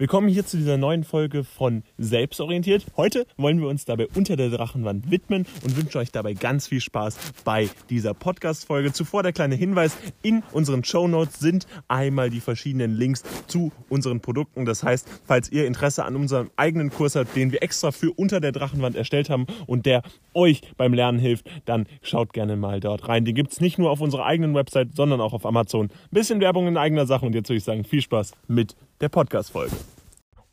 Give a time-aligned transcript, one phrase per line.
[0.00, 2.86] Willkommen hier zu dieser neuen Folge von Selbstorientiert.
[2.96, 6.80] Heute wollen wir uns dabei unter der Drachenwand widmen und wünschen euch dabei ganz viel
[6.80, 8.92] Spaß bei dieser Podcast-Folge.
[8.92, 14.20] Zuvor der kleine Hinweis, in unseren Show Notes sind einmal die verschiedenen Links zu unseren
[14.20, 14.66] Produkten.
[14.66, 18.38] Das heißt, falls ihr Interesse an unserem eigenen Kurs habt, den wir extra für unter
[18.38, 20.02] der Drachenwand erstellt haben und der
[20.32, 23.24] euch beim Lernen hilft, dann schaut gerne mal dort rein.
[23.24, 25.86] Den gibt es nicht nur auf unserer eigenen Website, sondern auch auf Amazon.
[25.86, 29.08] Ein bisschen Werbung in eigener Sache und jetzt würde ich sagen, viel Spaß mit der
[29.08, 29.76] Podcast-Folge.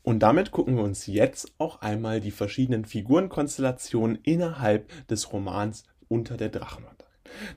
[0.03, 6.37] Und damit gucken wir uns jetzt auch einmal die verschiedenen Figurenkonstellationen innerhalb des Romans Unter
[6.37, 6.95] der Drachenwand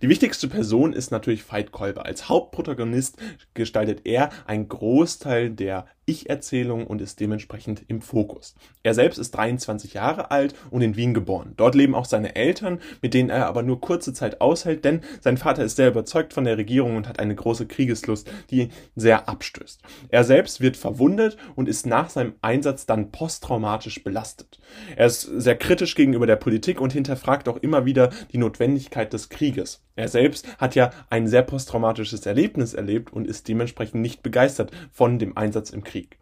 [0.02, 2.06] die wichtigste Person ist natürlich Veit Kolber.
[2.06, 3.16] Als Hauptprotagonist
[3.54, 8.54] gestaltet er einen Großteil der ich-Erzählung und ist dementsprechend im Fokus.
[8.82, 11.52] Er selbst ist 23 Jahre alt und in Wien geboren.
[11.56, 15.36] Dort leben auch seine Eltern, mit denen er aber nur kurze Zeit aushält, denn sein
[15.36, 19.28] Vater ist sehr überzeugt von der Regierung und hat eine große Kriegeslust, die ihn sehr
[19.28, 19.80] abstößt.
[20.08, 24.58] Er selbst wird verwundet und ist nach seinem Einsatz dann posttraumatisch belastet.
[24.96, 29.28] Er ist sehr kritisch gegenüber der Politik und hinterfragt auch immer wieder die Notwendigkeit des
[29.28, 29.82] Krieges.
[29.98, 35.18] Er selbst hat ja ein sehr posttraumatisches Erlebnis erlebt und ist dementsprechend nicht begeistert von
[35.18, 35.97] dem Einsatz im Krieg.
[35.98, 36.18] Krieg.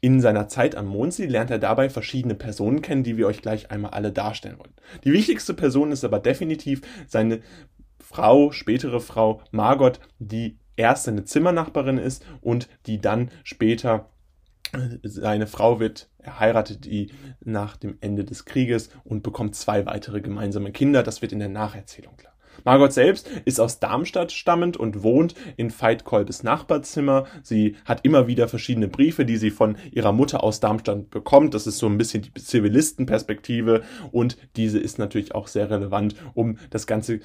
[0.00, 3.70] In seiner Zeit am Mondsee lernt er dabei verschiedene Personen kennen, die wir euch gleich
[3.70, 4.74] einmal alle darstellen wollen.
[5.04, 7.40] Die wichtigste Person ist aber definitiv seine
[7.98, 14.10] Frau, spätere Frau Margot, die erst seine Zimmernachbarin ist und die dann später
[14.72, 19.86] äh, seine Frau wird, er heiratet die nach dem Ende des Krieges und bekommt zwei
[19.86, 21.02] weitere gemeinsame Kinder.
[21.02, 22.35] Das wird in der Nacherzählung klar.
[22.64, 27.26] Margot selbst ist aus Darmstadt stammend und wohnt in Veit Kolbes Nachbarzimmer.
[27.42, 31.54] Sie hat immer wieder verschiedene Briefe, die sie von ihrer Mutter aus Darmstadt bekommt.
[31.54, 33.82] Das ist so ein bisschen die Zivilistenperspektive
[34.12, 37.20] und diese ist natürlich auch sehr relevant, um das ganze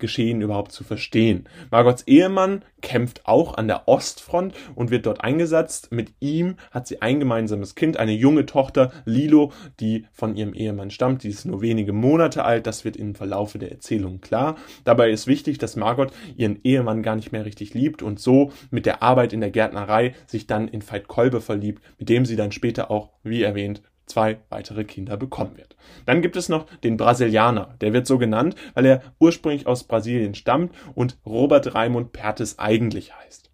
[0.00, 1.48] Geschehen überhaupt zu verstehen.
[1.70, 5.92] Margots Ehemann kämpft auch an der Ostfront und wird dort eingesetzt.
[5.92, 10.90] Mit ihm hat sie ein gemeinsames Kind, eine junge Tochter, Lilo, die von ihrem Ehemann
[10.90, 11.22] stammt.
[11.22, 12.66] Die ist nur wenige Monate alt.
[12.66, 14.56] Das wird im Verlaufe der Erzählung klar.
[14.84, 18.86] Dabei ist wichtig, dass Margot ihren Ehemann gar nicht mehr richtig liebt und so mit
[18.86, 22.52] der Arbeit in der Gärtnerei sich dann in Veit Kolbe verliebt, mit dem sie dann
[22.52, 25.76] später auch, wie erwähnt, zwei weitere Kinder bekommen wird.
[26.04, 27.76] Dann gibt es noch den Brasilianer.
[27.80, 33.16] Der wird so genannt, weil er ursprünglich aus Brasilien stammt und Robert Raimund Pertes eigentlich
[33.16, 33.50] heißt.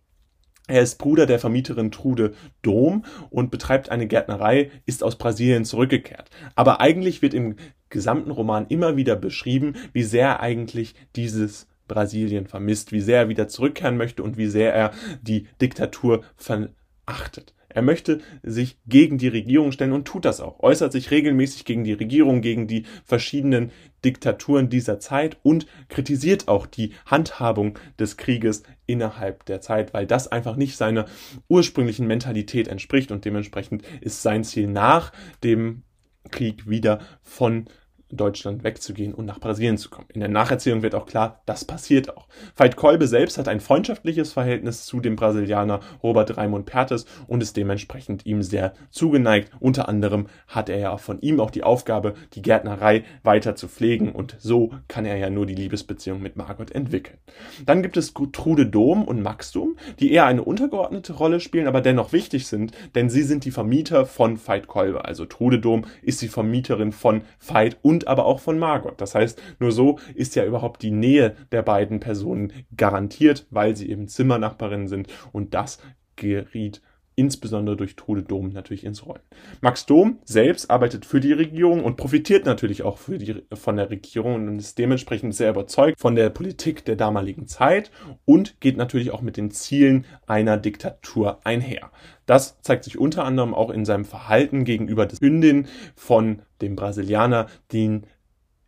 [0.69, 6.29] Er ist Bruder der Vermieterin Trude Dom und betreibt eine Gärtnerei, ist aus Brasilien zurückgekehrt.
[6.57, 7.55] Aber eigentlich wird im
[7.89, 13.47] gesamten Roman immer wieder beschrieben, wie sehr eigentlich dieses Brasilien vermisst, wie sehr er wieder
[13.47, 14.91] zurückkehren möchte und wie sehr er
[15.23, 17.55] die Diktatur verachtet.
[17.77, 21.85] Er möchte sich gegen die Regierung stellen und tut das auch, äußert sich regelmäßig gegen
[21.85, 23.71] die Regierung, gegen die verschiedenen
[24.03, 30.27] Diktaturen dieser Zeit und kritisiert auch die Handhabung des Krieges innerhalb der Zeit, weil das
[30.27, 31.05] einfach nicht seiner
[31.51, 35.13] ursprünglichen Mentalität entspricht und dementsprechend ist sein Ziel nach
[35.45, 35.83] dem
[36.31, 37.67] Krieg wieder von
[38.11, 40.09] Deutschland wegzugehen und nach Brasilien zu kommen.
[40.13, 42.29] In der Nacherzählung wird auch klar, das passiert auch.
[42.57, 47.57] Veit Kolbe selbst hat ein freundschaftliches Verhältnis zu dem Brasilianer Robert Raimund Pertes und ist
[47.57, 49.51] dementsprechend ihm sehr zugeneigt.
[49.59, 54.13] Unter anderem hat er ja von ihm auch die Aufgabe, die Gärtnerei weiter zu pflegen
[54.13, 57.19] und so kann er ja nur die Liebesbeziehung mit Margot entwickeln.
[57.65, 61.81] Dann gibt es Trude Dom und Max Dom, die eher eine untergeordnete Rolle spielen, aber
[61.81, 65.05] dennoch wichtig sind, denn sie sind die Vermieter von Veit Kolbe.
[65.05, 69.01] Also Trude Dom ist die Vermieterin von Veit und und aber auch von Margot.
[69.01, 73.89] Das heißt, nur so ist ja überhaupt die Nähe der beiden Personen garantiert, weil sie
[73.89, 75.79] eben Zimmernachbarinnen sind und das
[76.17, 76.83] geriet
[77.17, 79.23] insbesondere durch Trude Dom natürlich ins Rollen.
[79.63, 84.35] Max Dom selbst arbeitet für die Regierung und profitiert natürlich auch die, von der Regierung
[84.35, 87.91] und ist dementsprechend sehr überzeugt von der Politik der damaligen Zeit
[88.27, 91.91] und geht natürlich auch mit den Zielen einer Diktatur einher.
[92.27, 97.47] Das zeigt sich unter anderem auch in seinem Verhalten gegenüber des Hündin von dem Brasilianer,
[97.73, 98.07] den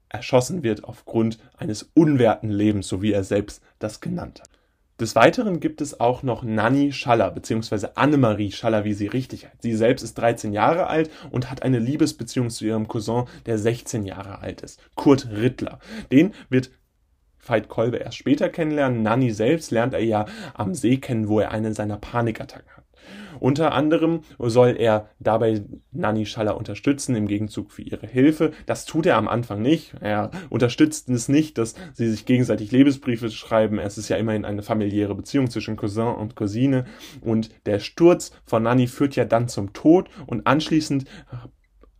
[0.08, 4.57] erschossen wird aufgrund eines unwerten Lebens, so wie er selbst das genannt hat.
[5.00, 9.62] Des Weiteren gibt es auch noch Nanny Schaller, beziehungsweise Annemarie Schaller, wie sie richtig heißt.
[9.62, 14.04] Sie selbst ist 13 Jahre alt und hat eine Liebesbeziehung zu ihrem Cousin, der 16
[14.04, 14.80] Jahre alt ist.
[14.96, 15.78] Kurt Rittler.
[16.10, 16.70] Den wird
[17.38, 19.02] Veit Kolbe erst später kennenlernen.
[19.02, 22.84] Nanny selbst lernt er ja am See kennen, wo er eine seiner Panikattacken hat.
[23.40, 25.62] Unter anderem soll er dabei
[25.92, 28.52] Nanny Schaller unterstützen im Gegenzug für ihre Hilfe.
[28.66, 29.94] Das tut er am Anfang nicht.
[30.00, 33.78] Er unterstützt es nicht, dass sie sich gegenseitig Lebensbriefe schreiben.
[33.78, 36.84] Es ist ja immerhin eine familiäre Beziehung zwischen Cousin und Cousine.
[37.20, 41.04] Und der Sturz von Nanny führt ja dann zum Tod und anschließend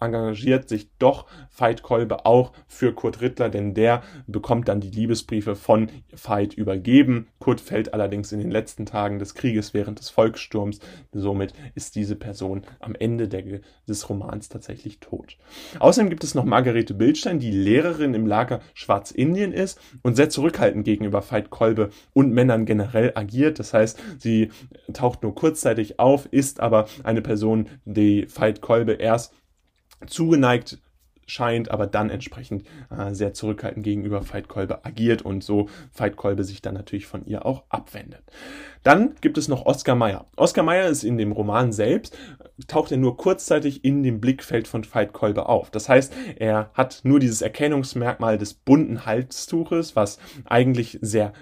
[0.01, 5.57] engagiert sich doch Veit Kolbe auch für Kurt Rittler, denn der bekommt dann die Liebesbriefe
[5.57, 7.29] von Veit übergeben.
[7.39, 10.81] Kurt fällt allerdings in den letzten Tagen des Krieges während des Volkssturms.
[11.13, 15.37] Somit ist diese Person am Ende der, des Romans tatsächlich tot.
[15.79, 20.85] Außerdem gibt es noch Margarete Bildstein, die Lehrerin im Lager Schwarzindien ist und sehr zurückhaltend
[20.85, 23.59] gegenüber Veit Kolbe und Männern generell agiert.
[23.59, 24.51] Das heißt, sie
[24.93, 29.35] taucht nur kurzzeitig auf, ist aber eine Person, die Veit Kolbe erst
[30.07, 30.79] zugeneigt
[31.29, 36.43] scheint, aber dann entsprechend äh, sehr zurückhaltend gegenüber Veit Kolbe agiert und so Veit Kolbe
[36.43, 38.23] sich dann natürlich von ihr auch abwendet.
[38.83, 40.27] Dann gibt es noch Oskar Meyer.
[40.37, 42.17] Oskar Meyer ist in dem Roman selbst,
[42.67, 45.71] taucht er nur kurzzeitig in dem Blickfeld von Veit Kolbe auf.
[45.71, 51.33] Das heißt, er hat nur dieses Erkennungsmerkmal des bunten Halstuches, was eigentlich sehr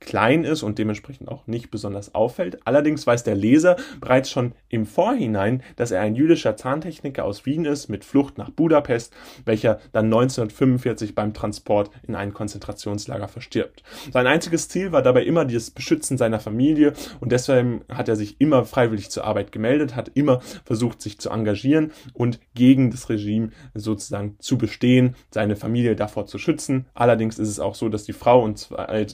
[0.00, 2.58] klein ist und dementsprechend auch nicht besonders auffällt.
[2.66, 7.64] Allerdings weiß der Leser bereits schon im Vorhinein, dass er ein jüdischer Zahntechniker aus Wien
[7.64, 9.12] ist mit Flucht nach Budapest,
[9.44, 13.82] welcher dann 1945 beim Transport in ein Konzentrationslager verstirbt.
[14.12, 18.40] Sein einziges Ziel war dabei immer das Beschützen seiner Familie und deswegen hat er sich
[18.40, 23.50] immer freiwillig zur Arbeit gemeldet, hat immer versucht, sich zu engagieren und gegen das Regime
[23.74, 26.86] sozusagen zu bestehen, seine Familie davor zu schützen.
[26.94, 28.68] Allerdings ist es auch so, dass die Frau und,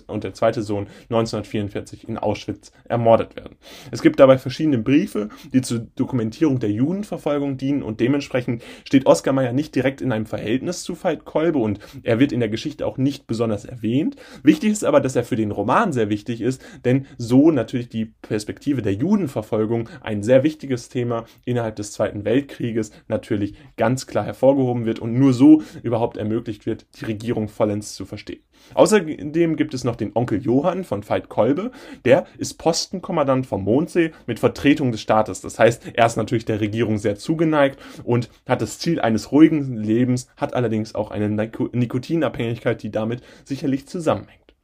[0.07, 3.56] und der zweite Sohn Sohn 1944 in Auschwitz ermordet werden.
[3.91, 9.32] Es gibt dabei verschiedene Briefe, die zur Dokumentierung der Judenverfolgung dienen und dementsprechend steht Oskar
[9.32, 12.87] Mayer nicht direkt in einem Verhältnis zu Veit Kolbe und er wird in der Geschichte
[12.87, 14.17] auch nicht besonders erwähnt.
[14.43, 18.06] Wichtig ist aber, dass er für den Roman sehr wichtig ist, denn so natürlich die
[18.23, 24.87] Perspektive der Judenverfolgung ein sehr wichtiges Thema innerhalb des Zweiten Weltkrieges natürlich ganz klar hervorgehoben
[24.87, 28.41] wird und nur so überhaupt ermöglicht wird, die Regierung vollends zu verstehen.
[28.73, 31.71] Außerdem gibt es noch den Onkel Johann von Veit Kolbe.
[32.05, 35.43] Der ist Postenkommandant vom Mondsee mit Vertretung des Staates.
[35.43, 39.77] Das heißt, er ist natürlich der Regierung sehr zugeneigt und hat das Ziel eines ruhigen
[39.77, 44.55] Lebens, hat allerdings auch eine Nikotinabhängigkeit, die damit sicherlich zusammenhängt.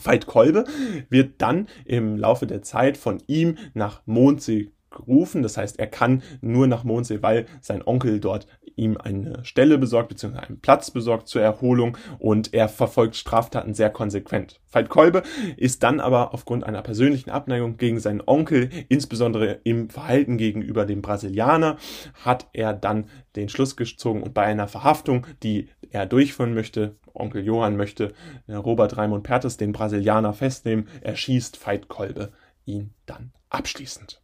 [0.00, 0.64] Veit Kolbe
[1.08, 5.42] wird dann im Laufe der Zeit von ihm nach Mondsee gerufen.
[5.42, 8.46] Das heißt, er kann nur nach Mondsee, weil sein Onkel dort
[8.76, 13.90] ihm eine Stelle besorgt, beziehungsweise einen Platz besorgt zur Erholung und er verfolgt Straftaten sehr
[13.90, 14.60] konsequent.
[14.70, 15.22] Veit Kolbe
[15.56, 21.02] ist dann aber aufgrund einer persönlichen Abneigung gegen seinen Onkel, insbesondere im Verhalten gegenüber dem
[21.02, 21.76] Brasilianer,
[22.24, 23.06] hat er dann
[23.36, 28.12] den Schluss gezogen und bei einer Verhaftung, die er durchführen möchte, Onkel Johann möchte
[28.48, 32.32] äh, Robert Raimund Pertes, den Brasilianer, festnehmen, erschießt Veit Kolbe
[32.64, 34.23] ihn dann abschließend.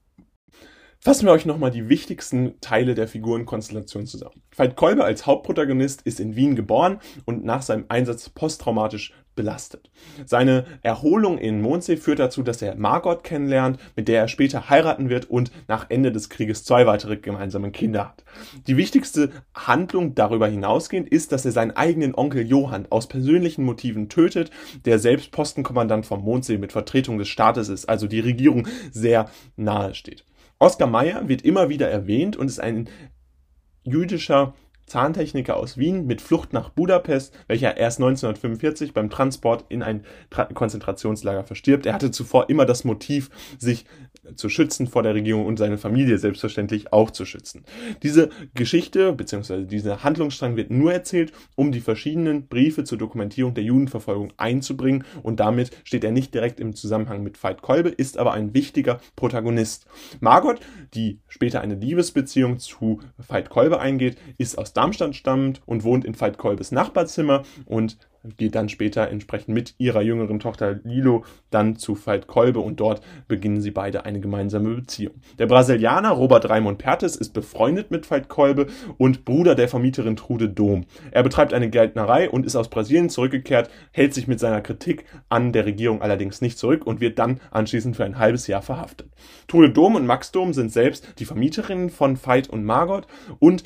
[1.02, 4.42] Fassen wir euch nochmal die wichtigsten Teile der Figurenkonstellation zusammen.
[4.54, 9.90] Veit Kolbe als Hauptprotagonist ist in Wien geboren und nach seinem Einsatz posttraumatisch belastet.
[10.26, 15.08] Seine Erholung in Mondsee führt dazu, dass er Margot kennenlernt, mit der er später heiraten
[15.08, 18.22] wird und nach Ende des Krieges zwei weitere gemeinsame Kinder hat.
[18.66, 24.10] Die wichtigste Handlung darüber hinausgehend ist, dass er seinen eigenen Onkel Johann aus persönlichen Motiven
[24.10, 24.50] tötet,
[24.84, 29.94] der selbst Postenkommandant vom Mondsee mit Vertretung des Staates ist, also die Regierung sehr nahe
[29.94, 30.26] steht.
[30.60, 32.88] Oskar Mayer wird immer wieder erwähnt und ist ein
[33.82, 34.54] jüdischer
[34.90, 40.04] Zahntechniker aus Wien mit Flucht nach Budapest, welcher erst 1945 beim Transport in ein
[40.52, 41.86] Konzentrationslager verstirbt.
[41.86, 43.86] Er hatte zuvor immer das Motiv, sich
[44.34, 47.64] zu schützen vor der Regierung und seine Familie selbstverständlich auch zu schützen.
[48.02, 49.64] Diese Geschichte bzw.
[49.64, 55.40] dieser Handlungsstrang wird nur erzählt, um die verschiedenen Briefe zur Dokumentierung der Judenverfolgung einzubringen und
[55.40, 59.86] damit steht er nicht direkt im Zusammenhang mit Veit Kolbe, ist aber ein wichtiger Protagonist.
[60.18, 60.58] Margot,
[60.94, 66.18] die später eine Liebesbeziehung zu Veit Kolbe eingeht, ist aus Darmstadt stammend und wohnt in
[66.18, 67.42] Veit Kolbes Nachbarzimmer.
[67.66, 67.98] Und
[68.36, 73.00] geht dann später entsprechend mit ihrer jüngeren Tochter Lilo dann zu Veit Kolbe und dort
[73.28, 75.14] beginnen sie beide eine gemeinsame Beziehung.
[75.38, 78.66] Der Brasilianer Robert Raimund Pertes ist befreundet mit Veit Kolbe
[78.98, 80.84] und Bruder der Vermieterin Trude Dom.
[81.10, 85.52] Er betreibt eine Gärtnerei und ist aus Brasilien zurückgekehrt, hält sich mit seiner Kritik an
[85.52, 89.08] der Regierung allerdings nicht zurück und wird dann anschließend für ein halbes Jahr verhaftet.
[89.48, 93.06] Trude Dom und Max Dom sind selbst die Vermieterinnen von Veit und Margot
[93.38, 93.64] und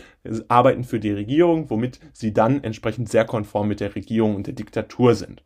[0.48, 4.54] arbeiten für die Regierung, womit sie dann entsprechend sehr konform mit der Regierung und der
[4.54, 5.42] Diktatur sind.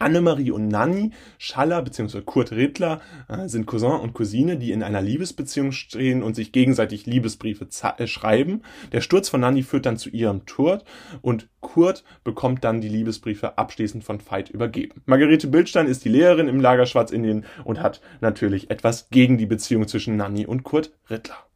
[0.00, 2.22] Annemarie und Nanni Schaller bzw.
[2.22, 7.06] Kurt Rittler äh, sind Cousin und Cousine, die in einer Liebesbeziehung stehen und sich gegenseitig
[7.06, 7.66] Liebesbriefe
[7.98, 8.62] äh, schreiben.
[8.92, 10.84] Der Sturz von Nanni führt dann zu ihrem Tod
[11.20, 15.02] und Kurt bekommt dann die Liebesbriefe abschließend von Veit übergeben.
[15.06, 19.88] Margarete Bildstein ist die Lehrerin im Lager Schwarzindien und hat natürlich etwas gegen die Beziehung
[19.88, 21.47] zwischen Nanni und Kurt Rittler.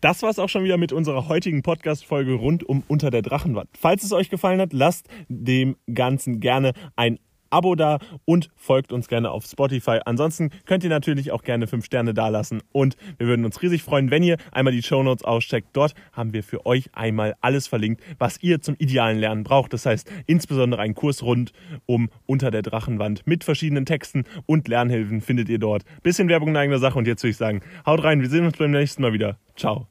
[0.00, 3.68] Das war's auch schon wieder mit unserer heutigen Podcast-Folge rund um Unter der Drachenwand.
[3.78, 7.18] Falls es euch gefallen hat, lasst dem Ganzen gerne ein
[7.50, 9.98] Abo da und folgt uns gerne auf Spotify.
[10.04, 14.10] Ansonsten könnt ihr natürlich auch gerne 5 Sterne dalassen und wir würden uns riesig freuen,
[14.10, 15.68] wenn ihr einmal die Show Notes auscheckt.
[15.72, 19.72] Dort haben wir für euch einmal alles verlinkt, was ihr zum idealen Lernen braucht.
[19.72, 21.52] Das heißt insbesondere einen Kurs rund
[21.86, 25.84] um Unter der Drachenwand mit verschiedenen Texten und Lernhilfen findet ihr dort.
[26.02, 28.56] Bisschen Werbung in eigener Sache und jetzt würde ich sagen, haut rein, wir sehen uns
[28.56, 29.38] beim nächsten Mal wieder.
[29.56, 29.86] Ciao.